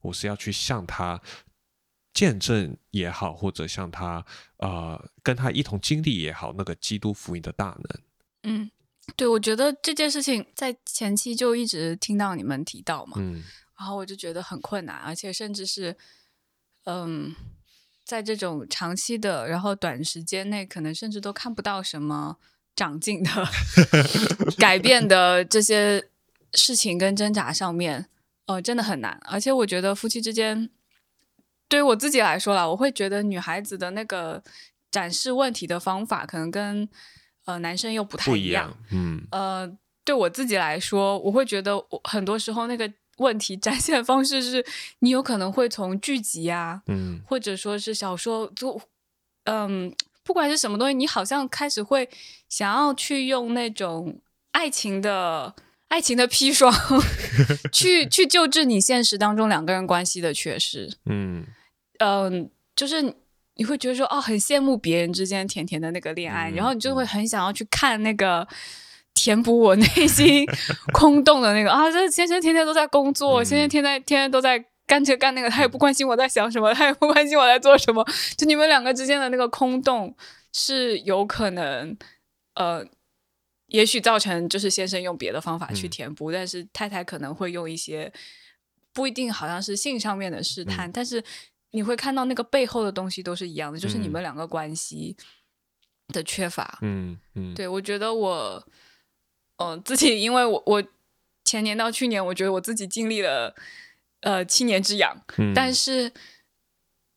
[0.00, 1.20] 我是要去向他。
[2.14, 4.24] 见证也好，或者像他
[4.56, 8.00] 呃跟他一同经历也好，那个基督福音的大能。
[8.42, 8.70] 嗯，
[9.14, 13.44] 对，我觉得这件事情在前期就一直听到你们提到嘛，嗯，
[13.78, 15.96] 然后我就觉得很困难，而且甚至是
[16.84, 17.34] 嗯，
[18.04, 22.38] 在这种长期的，然后短时间内，可能甚至都看不到什么
[22.74, 23.30] 长进的
[24.58, 26.08] 改变的这些
[26.54, 28.08] 事情跟挣扎上面，
[28.46, 29.20] 呃，真的很难。
[29.26, 30.70] 而且我觉得夫妻之间。
[31.68, 34.42] 对于我自己来说啦，我会觉得女孩子的那个
[34.90, 36.88] 展示问题的方法，可能跟
[37.44, 38.74] 呃男生又不太一样。
[38.90, 39.70] 嗯，呃，
[40.04, 44.64] 对我自己来说，我会觉得我很多时候那个问题展现的方式是，
[45.00, 48.80] 你有可能会从剧集啊，嗯，或者说是小说，就
[49.44, 52.08] 嗯，不管是什么东西，你好像开始会
[52.48, 54.20] 想要去用那种
[54.52, 55.54] 爱情的。
[55.88, 56.70] 爱情的砒霜，
[57.72, 60.92] 去去救治你现实当中两个人关系的缺失。
[61.06, 61.46] 嗯
[61.98, 63.02] 嗯，就是
[63.54, 68.46] 你会觉得说，哦，很羡慕别人之间甜甜的那个恋爱，然后你就会很想要去看那个
[69.14, 70.46] 填补我内心
[70.92, 78.04] 空洞的那个啊，这先生天天都在工作，先生天天天天都在干这干那个，他也不关心我在想什么，他也不关心我在做什么，
[78.36, 80.14] 就你们两个之间的那个空洞
[80.52, 81.96] 是有可能，
[82.54, 82.86] 呃。
[83.70, 88.10] 也许造成就是先生用别的方法去填补，但是太太可能会用一些
[88.94, 91.22] 不一定好像是性上面的试探，但是
[91.70, 95.16] 你会看到那个背后的东西都是一样的，就是你们两个关系
[96.08, 96.78] 的缺乏。
[96.82, 98.66] 嗯嗯，对我觉得我，
[99.56, 100.82] 嗯，自己因为我我
[101.44, 103.54] 前年到去年，我觉得我自己经历了
[104.20, 105.22] 呃七年之痒，
[105.54, 106.12] 但是。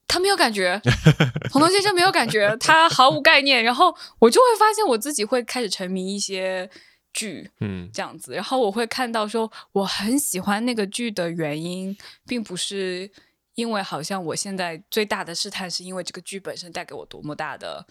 [0.08, 0.78] 他没有感觉，
[1.50, 3.64] 彭东先生没有感觉，他毫无概念。
[3.64, 6.68] 然后我就会发现我自己会开始沉迷一些
[7.14, 8.34] 剧，嗯，这样子。
[8.34, 13.10] 然后我会看到说，我很喜欢那个剧的原因，并不是
[13.54, 17.86] 因为好像我现在最大的试探是因为这个剧本身带给我多么大的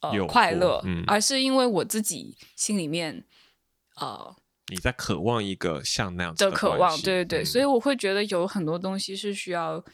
[0.00, 3.24] 呃快乐，而是因为我自己心里面
[3.96, 4.36] 呃
[4.68, 9.84] 你在渴望一个像那样的渴望，对对对，所以我会觉得有很多东西是需要。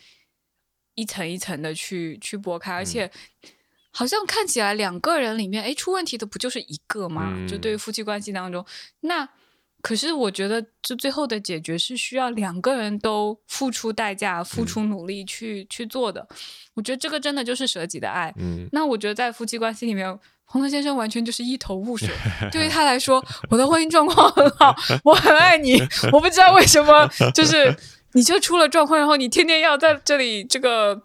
[0.97, 3.11] 一层一层的去去拨开，而且
[3.91, 7.35] 好像看起来两个人里面，哎，出问题的不就是一个吗？
[7.49, 8.65] 就对于夫妻关系当中，
[9.01, 9.29] 那
[9.85, 16.27] 可是我觉得这最后的解决是需要两个人都付出代价、付出努力去、去做的。
[16.73, 18.33] 我觉得这个真的就是舍己的爱。
[18.39, 22.09] 嗯那我觉得在夫妻关系里面，洪德先生完全就是一头雾水。
[22.51, 25.79] 对于他来说，我的婚姻状况很好，我很爱你，
[26.11, 27.77] 我不知道为什么，就是
[28.15, 31.03] 你就出了状况，然后你天天要在这里这个，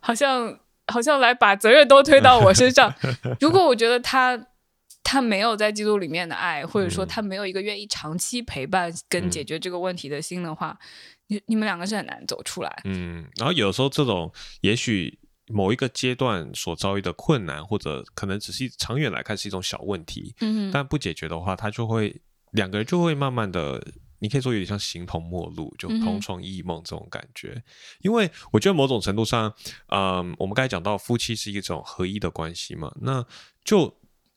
[0.00, 2.94] 好像好像来把责任都推到我身上。
[3.40, 4.48] 如果我觉得他。
[5.04, 10.76] 他没有在基督里面的爱，或者说他没有一个愿意长期陪伴跟解决这个问题的心的话，
[11.28, 12.82] 你你们两个是很难走出来。
[12.84, 15.16] 嗯，然后有时候这种也许
[15.48, 22.20] 某一个阶段所遭遇的困难，或者可能只是长远来看是一种小问题，嗯，但不解决的话，他就会
[22.52, 23.86] 两个人就会慢慢的，
[24.20, 27.62] 你可以说有点像形同陌路，就同床异梦这种感觉。
[28.00, 29.52] 因为我觉得某种程度上，
[29.88, 33.22] 嗯，我们刚才讲到夫妻是一种合一的关系嘛，那
[33.62, 33.94] 就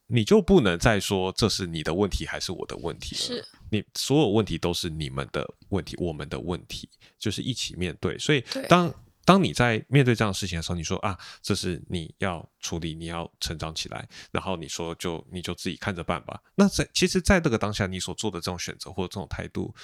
[0.08, 3.22] 你就不能再说这是你的问题还是我的问题了。
[3.22, 6.90] 是你所有问题都是你们的问题，我们的问题，
[7.20, 8.18] 就是一起面对。
[8.18, 8.94] 所以当
[9.26, 16.42] 当你在面对这样的事情的时候，你说啊，这是你要处理，你要成长起来，然后你说就你就自己看着办吧。
[16.56, 19.76] 那在其实，在这个当下，你所做的这种选择或者这种态度，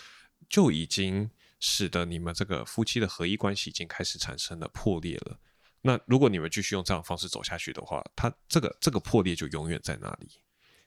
[0.47, 5.37] 就已经使得你们这个夫妻的合一关系已经开始产生了破裂了。
[5.85, 10.29] 那如果你们继续用这样的方式走下去的话，它这个这个破裂就永远在那里。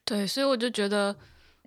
[0.04, 1.14] 对，所以我就觉得，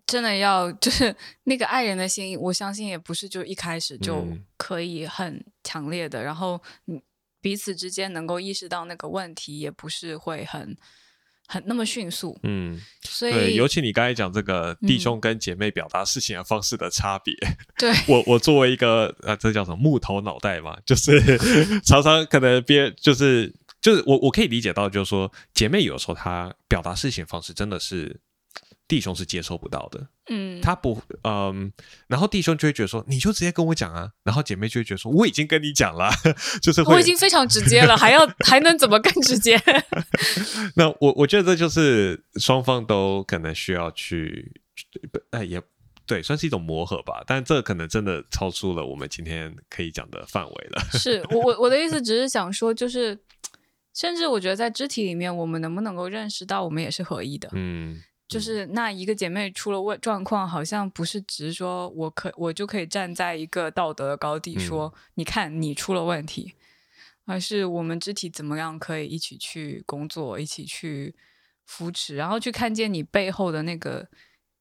[0.06, 7.02] 真的要 就是那个爱人的心，我相信也不是就一开始就嗯可以很强烈的，然后嗯
[7.40, 10.76] 彼此之间能够意识到那个问题，也不是会很
[11.52, 12.40] 很那么迅速。
[12.44, 17.36] 嗯，所对，以尤其你刚才讲这个弟嗯兄跟姐妹表达事情的方式的差别，
[17.78, 21.12] 对我我作为一个呃，这叫什么木头脑袋嘛，就是
[21.84, 28.20] 常常可能别人就是就是我我可以理解到，就是说姐妹有时候她表达事情的方式真的是
[28.90, 31.72] 弟兄是接受不到的，嗯，他不嗯，
[32.08, 36.10] 然后弟兄就会觉得说你就直接跟我讲啊，然后姐妹就会觉得说我已经跟你讲了，
[36.60, 39.62] 就是我已经非常直接了， 还要还能怎么更直接？
[40.76, 44.52] 那我我觉得这就是双方都可能需要去，
[45.30, 45.62] 哎也
[46.08, 47.24] 对，算是一种磨合吧。
[47.28, 50.84] 但这可能真的超出了我们今天可以讲的范围了。
[50.94, 53.16] 是我我我的意思只是想说，就是
[53.94, 57.50] 甚至我觉得在肢体里面，我们能不能够认识到我们也是合一的？
[57.54, 66.54] 嗯，就是那一个姐妹出了问状况，好像不是只是说我可我就可以站在一个道德的高地说，你看你出了问题，
[67.26, 71.16] 而是我们肢体怎么样可以一起去工作，一起去
[71.66, 74.08] 扶持，然后去看见你背后的那个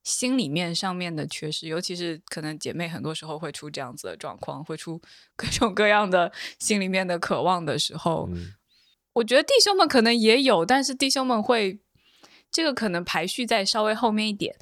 [0.03, 4.99] 心里面上面的缺失，尤其是可能姐妹很多时候会出这样子的状况，会出
[5.37, 8.55] 各种各样的心里面的渴望的时候，嗯。
[9.15, 11.81] 我觉得弟兄们可能也有，但是弟兄们会
[12.51, 14.55] 这个可能排序在稍微后面一点，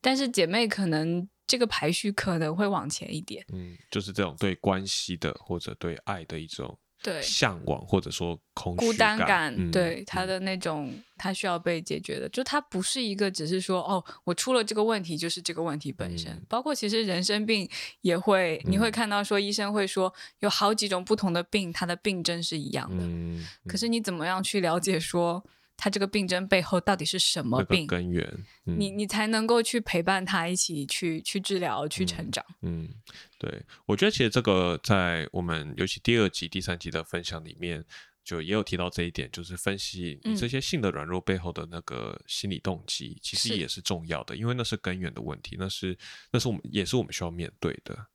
[0.00, 3.44] 但是姐妹可能这个排序可能会往前一点。
[3.52, 16.46] 嗯，就是这种对关系的或者对爱的一种对，向往，或者说空孤单感，嗯、对他嗯的那种，他需要被解决的，就他不是一个只是说哦，我出了这个问题就是这个问题本身，嗯。
[16.48, 17.68] 包括其实人生病
[18.02, 18.92] 也会，你会嗯。
[18.92, 25.44] 看到说医生会说有好几种不同的病，它的病症是一样的，嗯，可是你怎么样去了解说
[25.82, 27.88] 他这个病症背后到底是什么那个病？
[27.88, 28.24] 根源，
[28.66, 32.44] 嗯、你你才能够去陪伴他一起去去治疗、去成长。
[32.60, 32.88] 嗯，
[33.36, 37.84] 对，我觉得其实这个在我们尤其第二集、第三集的分享里面，
[38.22, 45.98] 就也有提到这一点，就是分析你嗯这些性的软弱背后的那个心理动机，其实也是重要的，因为那是根源的问题，那是
[46.30, 48.06] 那是我们也是我们需要面对的。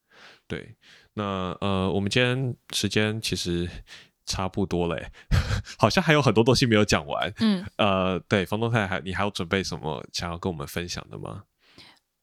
[0.48, 0.74] 对，
[1.16, 3.70] 那呃，我们今天时间其实
[4.28, 5.10] 差不多嘞，
[5.80, 7.34] 好像还有很多东西没有讲完。
[7.40, 7.66] 嗯。
[7.78, 11.44] 呃，对，房东太太还你还有准备什么想要跟我们分享的吗？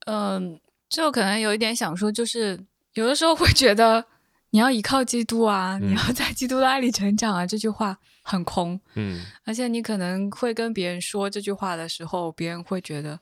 [0.06, 4.04] 嗯，就可能有一点想说，就是有的时候会觉得
[4.50, 5.88] 你要依靠基督啊，嗯。
[5.90, 9.24] 你要在基督的爱里成长啊，这句话很空，嗯。
[9.44, 13.18] 而且你可能会跟别人说这句话的时候，别人会觉得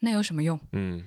[0.00, 1.06] 那有什么用，嗯。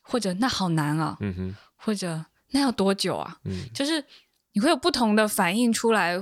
[0.00, 1.56] 或者那好难啊，嗯哼。
[1.76, 3.36] 或者那要多久啊？
[3.44, 3.68] 嗯。
[3.74, 4.02] 就是
[4.52, 6.16] 你会有不同的反应出来。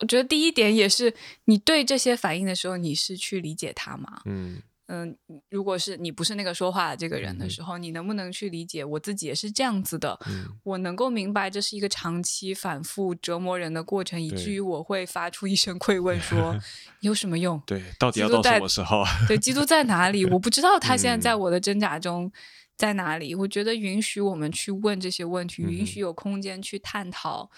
[0.00, 1.14] 我觉得第一点也是，
[1.46, 4.20] 你对这些反应的时候，你是去理解他吗？
[4.26, 5.16] 嗯嗯，
[5.50, 10.16] 如果是你不是那个说话的这个人嗯的时候，你能不能去理解我自己也是这样子的？
[10.28, 16.56] 嗯我能够明白这是一个长期反复折磨人的过程，以至于我会发出一声愧问说：
[17.00, 17.60] 有什么用？
[17.66, 19.02] 对，到底要到什么时候？
[19.26, 20.24] 对，基督在哪里？
[20.26, 22.30] 我不知道他现在在嗯我的挣扎中
[22.76, 23.34] 在哪里。
[23.34, 27.50] 我觉得允许我们去问这些问题，允许有空间去探讨、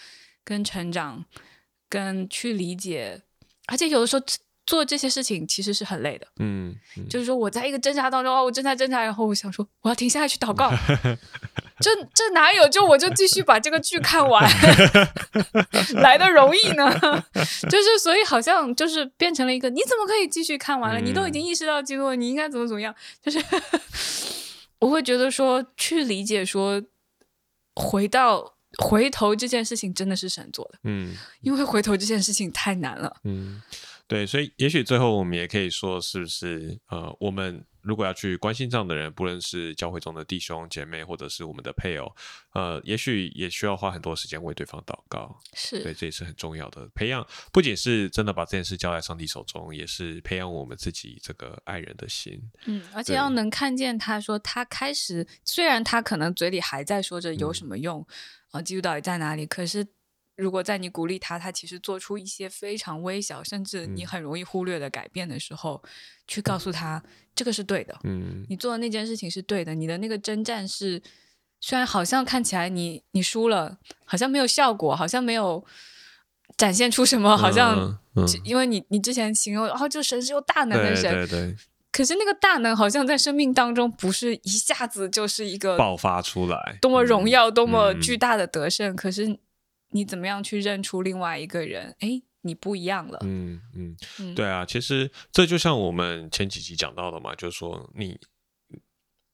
[0.45, 1.25] 跟成长、
[1.89, 3.23] 跟去理解，
[3.67, 4.25] 而且有的时候
[4.67, 6.27] 做这些事情其实是很累的。
[6.41, 6.77] 嗯，
[7.09, 10.71] 就是说我在一个挣扎当中哦，我正在挣扎，然后我想说我要停下来去祷告。
[11.81, 12.69] 这这哪有？
[12.69, 14.45] 就我就继续把这个剧看完，
[16.03, 17.25] 来的容易呢？
[17.71, 21.01] 就是所以好像就是变成了一个，你怎么可以继续看完了？
[21.01, 22.93] 你都已经意识到结果，你应该怎么怎么样？
[23.23, 23.39] 就是
[24.81, 26.83] 我会觉得说，去理解说，
[27.75, 33.63] 回到回头这件事情真的是神做的，嗯，因为回头这件事情太难了，嗯，
[34.07, 37.65] 对，所以也许最后我们也可以说，是不是呃，我们。
[37.89, 42.15] 如果要去关心这样的人，不论是教会中的弟兄姐妹，或者是我们的配偶，
[42.53, 45.35] 呃，也许也需要花很多时间为对方祷告。
[45.55, 47.27] 是对，这也是很重要的培养。
[47.51, 52.39] 不仅是真的把这件事交在上帝手中，也是培养我们自己这个爱人的心。
[52.67, 58.07] 嗯，而且要能看见他说他开始，虽然他可能嘴里还在说着有什么用
[58.51, 59.47] 啊，基督到底在哪里？
[59.47, 59.87] 可是。
[60.39, 65.83] 如果在你鼓励他，他其实做出一些非常微小，甚至你很容易忽略的改变的时候，
[66.29, 67.03] 去告诉他
[67.35, 71.03] 这个是对的，嗯，你做的那件事情是对的，你的那个征战是
[71.61, 75.65] 虽然好像看起来你你输了，好像没有效果，好像没有
[76.57, 77.99] 展现出什么，好像
[78.45, 81.57] 因为你你之前形容哦，就神是有大能的神，对对，
[81.91, 89.37] 可是那个大能好像在生命当中不是一下子就是一个爆发出来，多么荣耀，多么巨大的得胜，可是。
[89.91, 91.97] 你怎么样去认出另外一个人？
[92.01, 93.19] 哎，你不一样了。
[93.23, 98.19] 嗯嗯，对啊，其实这就像我们前几集讲到的嘛，就是说你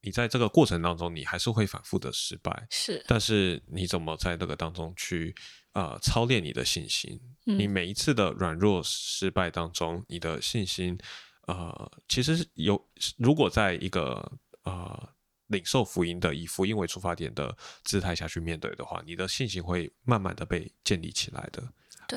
[0.03, 3.05] 你在这个过程当中，你还是会反复的失败，是。
[3.07, 5.35] 但是你怎么在那个当中去
[5.73, 7.21] 呃操练你的信心？
[7.45, 10.99] 你每一次的软弱失败当中，你的信心
[11.47, 12.89] 呃，其实有
[13.19, 15.14] 如果在一个呃。
[15.49, 21.63] 领受福音的，以福音为出发点的姿态下去面对的话，你的信心会慢慢的被建立起来的，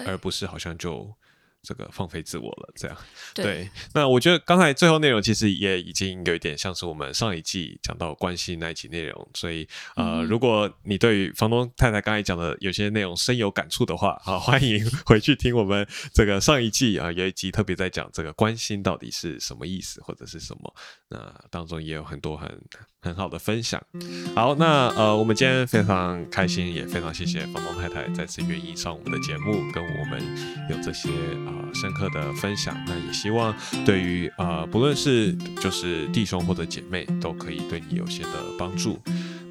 [0.06, 1.16] 而不是好像就。
[1.64, 2.98] 这个放飞自我了，这样
[3.34, 3.70] 对。
[3.94, 9.68] 那我觉得刚才最后内容其实也已经有一点像是我们上一季讲到关系那一集内容，所以
[9.98, 20.74] 呃，如果你对于房东太太刚才讲的有些内容深有感触的话，啊，欢迎回去听我们这个上一季啊，有一集特别在讲这个关心到底是什么意思或者是什么，
[21.10, 22.48] 那当中也有很多很
[23.02, 23.82] 很好的分享。
[24.36, 30.22] 好，那呃，我们今天非常开心，也非常谢谢房东太太再次愿意上我们的节目，跟我们
[30.70, 31.10] 有这些
[31.45, 31.54] 啊。
[31.74, 33.54] 深刻的分享，那也希望
[33.86, 38.98] 对于呃，不论是就是弟兄或者姐妹，都可以对你有些的帮助。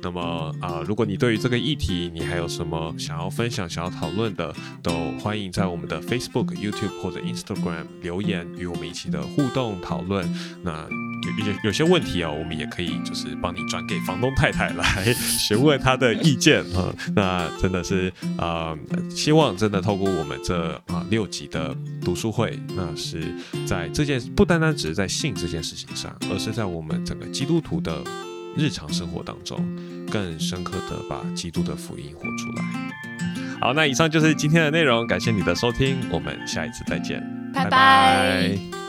[0.07, 10.25] 那么啊，如果你对于这个议题，你还有什么想要分享、想要讨论的，都欢迎在我们的 Facebook、YouTube 或者 Instagram 留言，与我们一起的互动讨论。
[10.63, 10.87] 那
[11.41, 16.95] 有有有些问题啊，我们也可以就是帮你转给房东太太来询问她的意见啊。
[17.17, 18.79] 那真的是啊，
[19.11, 23.35] 希望真的透过我们这啊六集的读书会，那是
[23.67, 28.05] 在这件不单单只是在性这件事情上，而是在我们整个基督徒的
[28.57, 29.59] 日常生活当中，
[30.11, 32.65] 更深刻的把基督的福音活出来。
[33.61, 38.86] 好，那以上就是今天的内容，感谢你的收听，我们下一次再见，拜拜。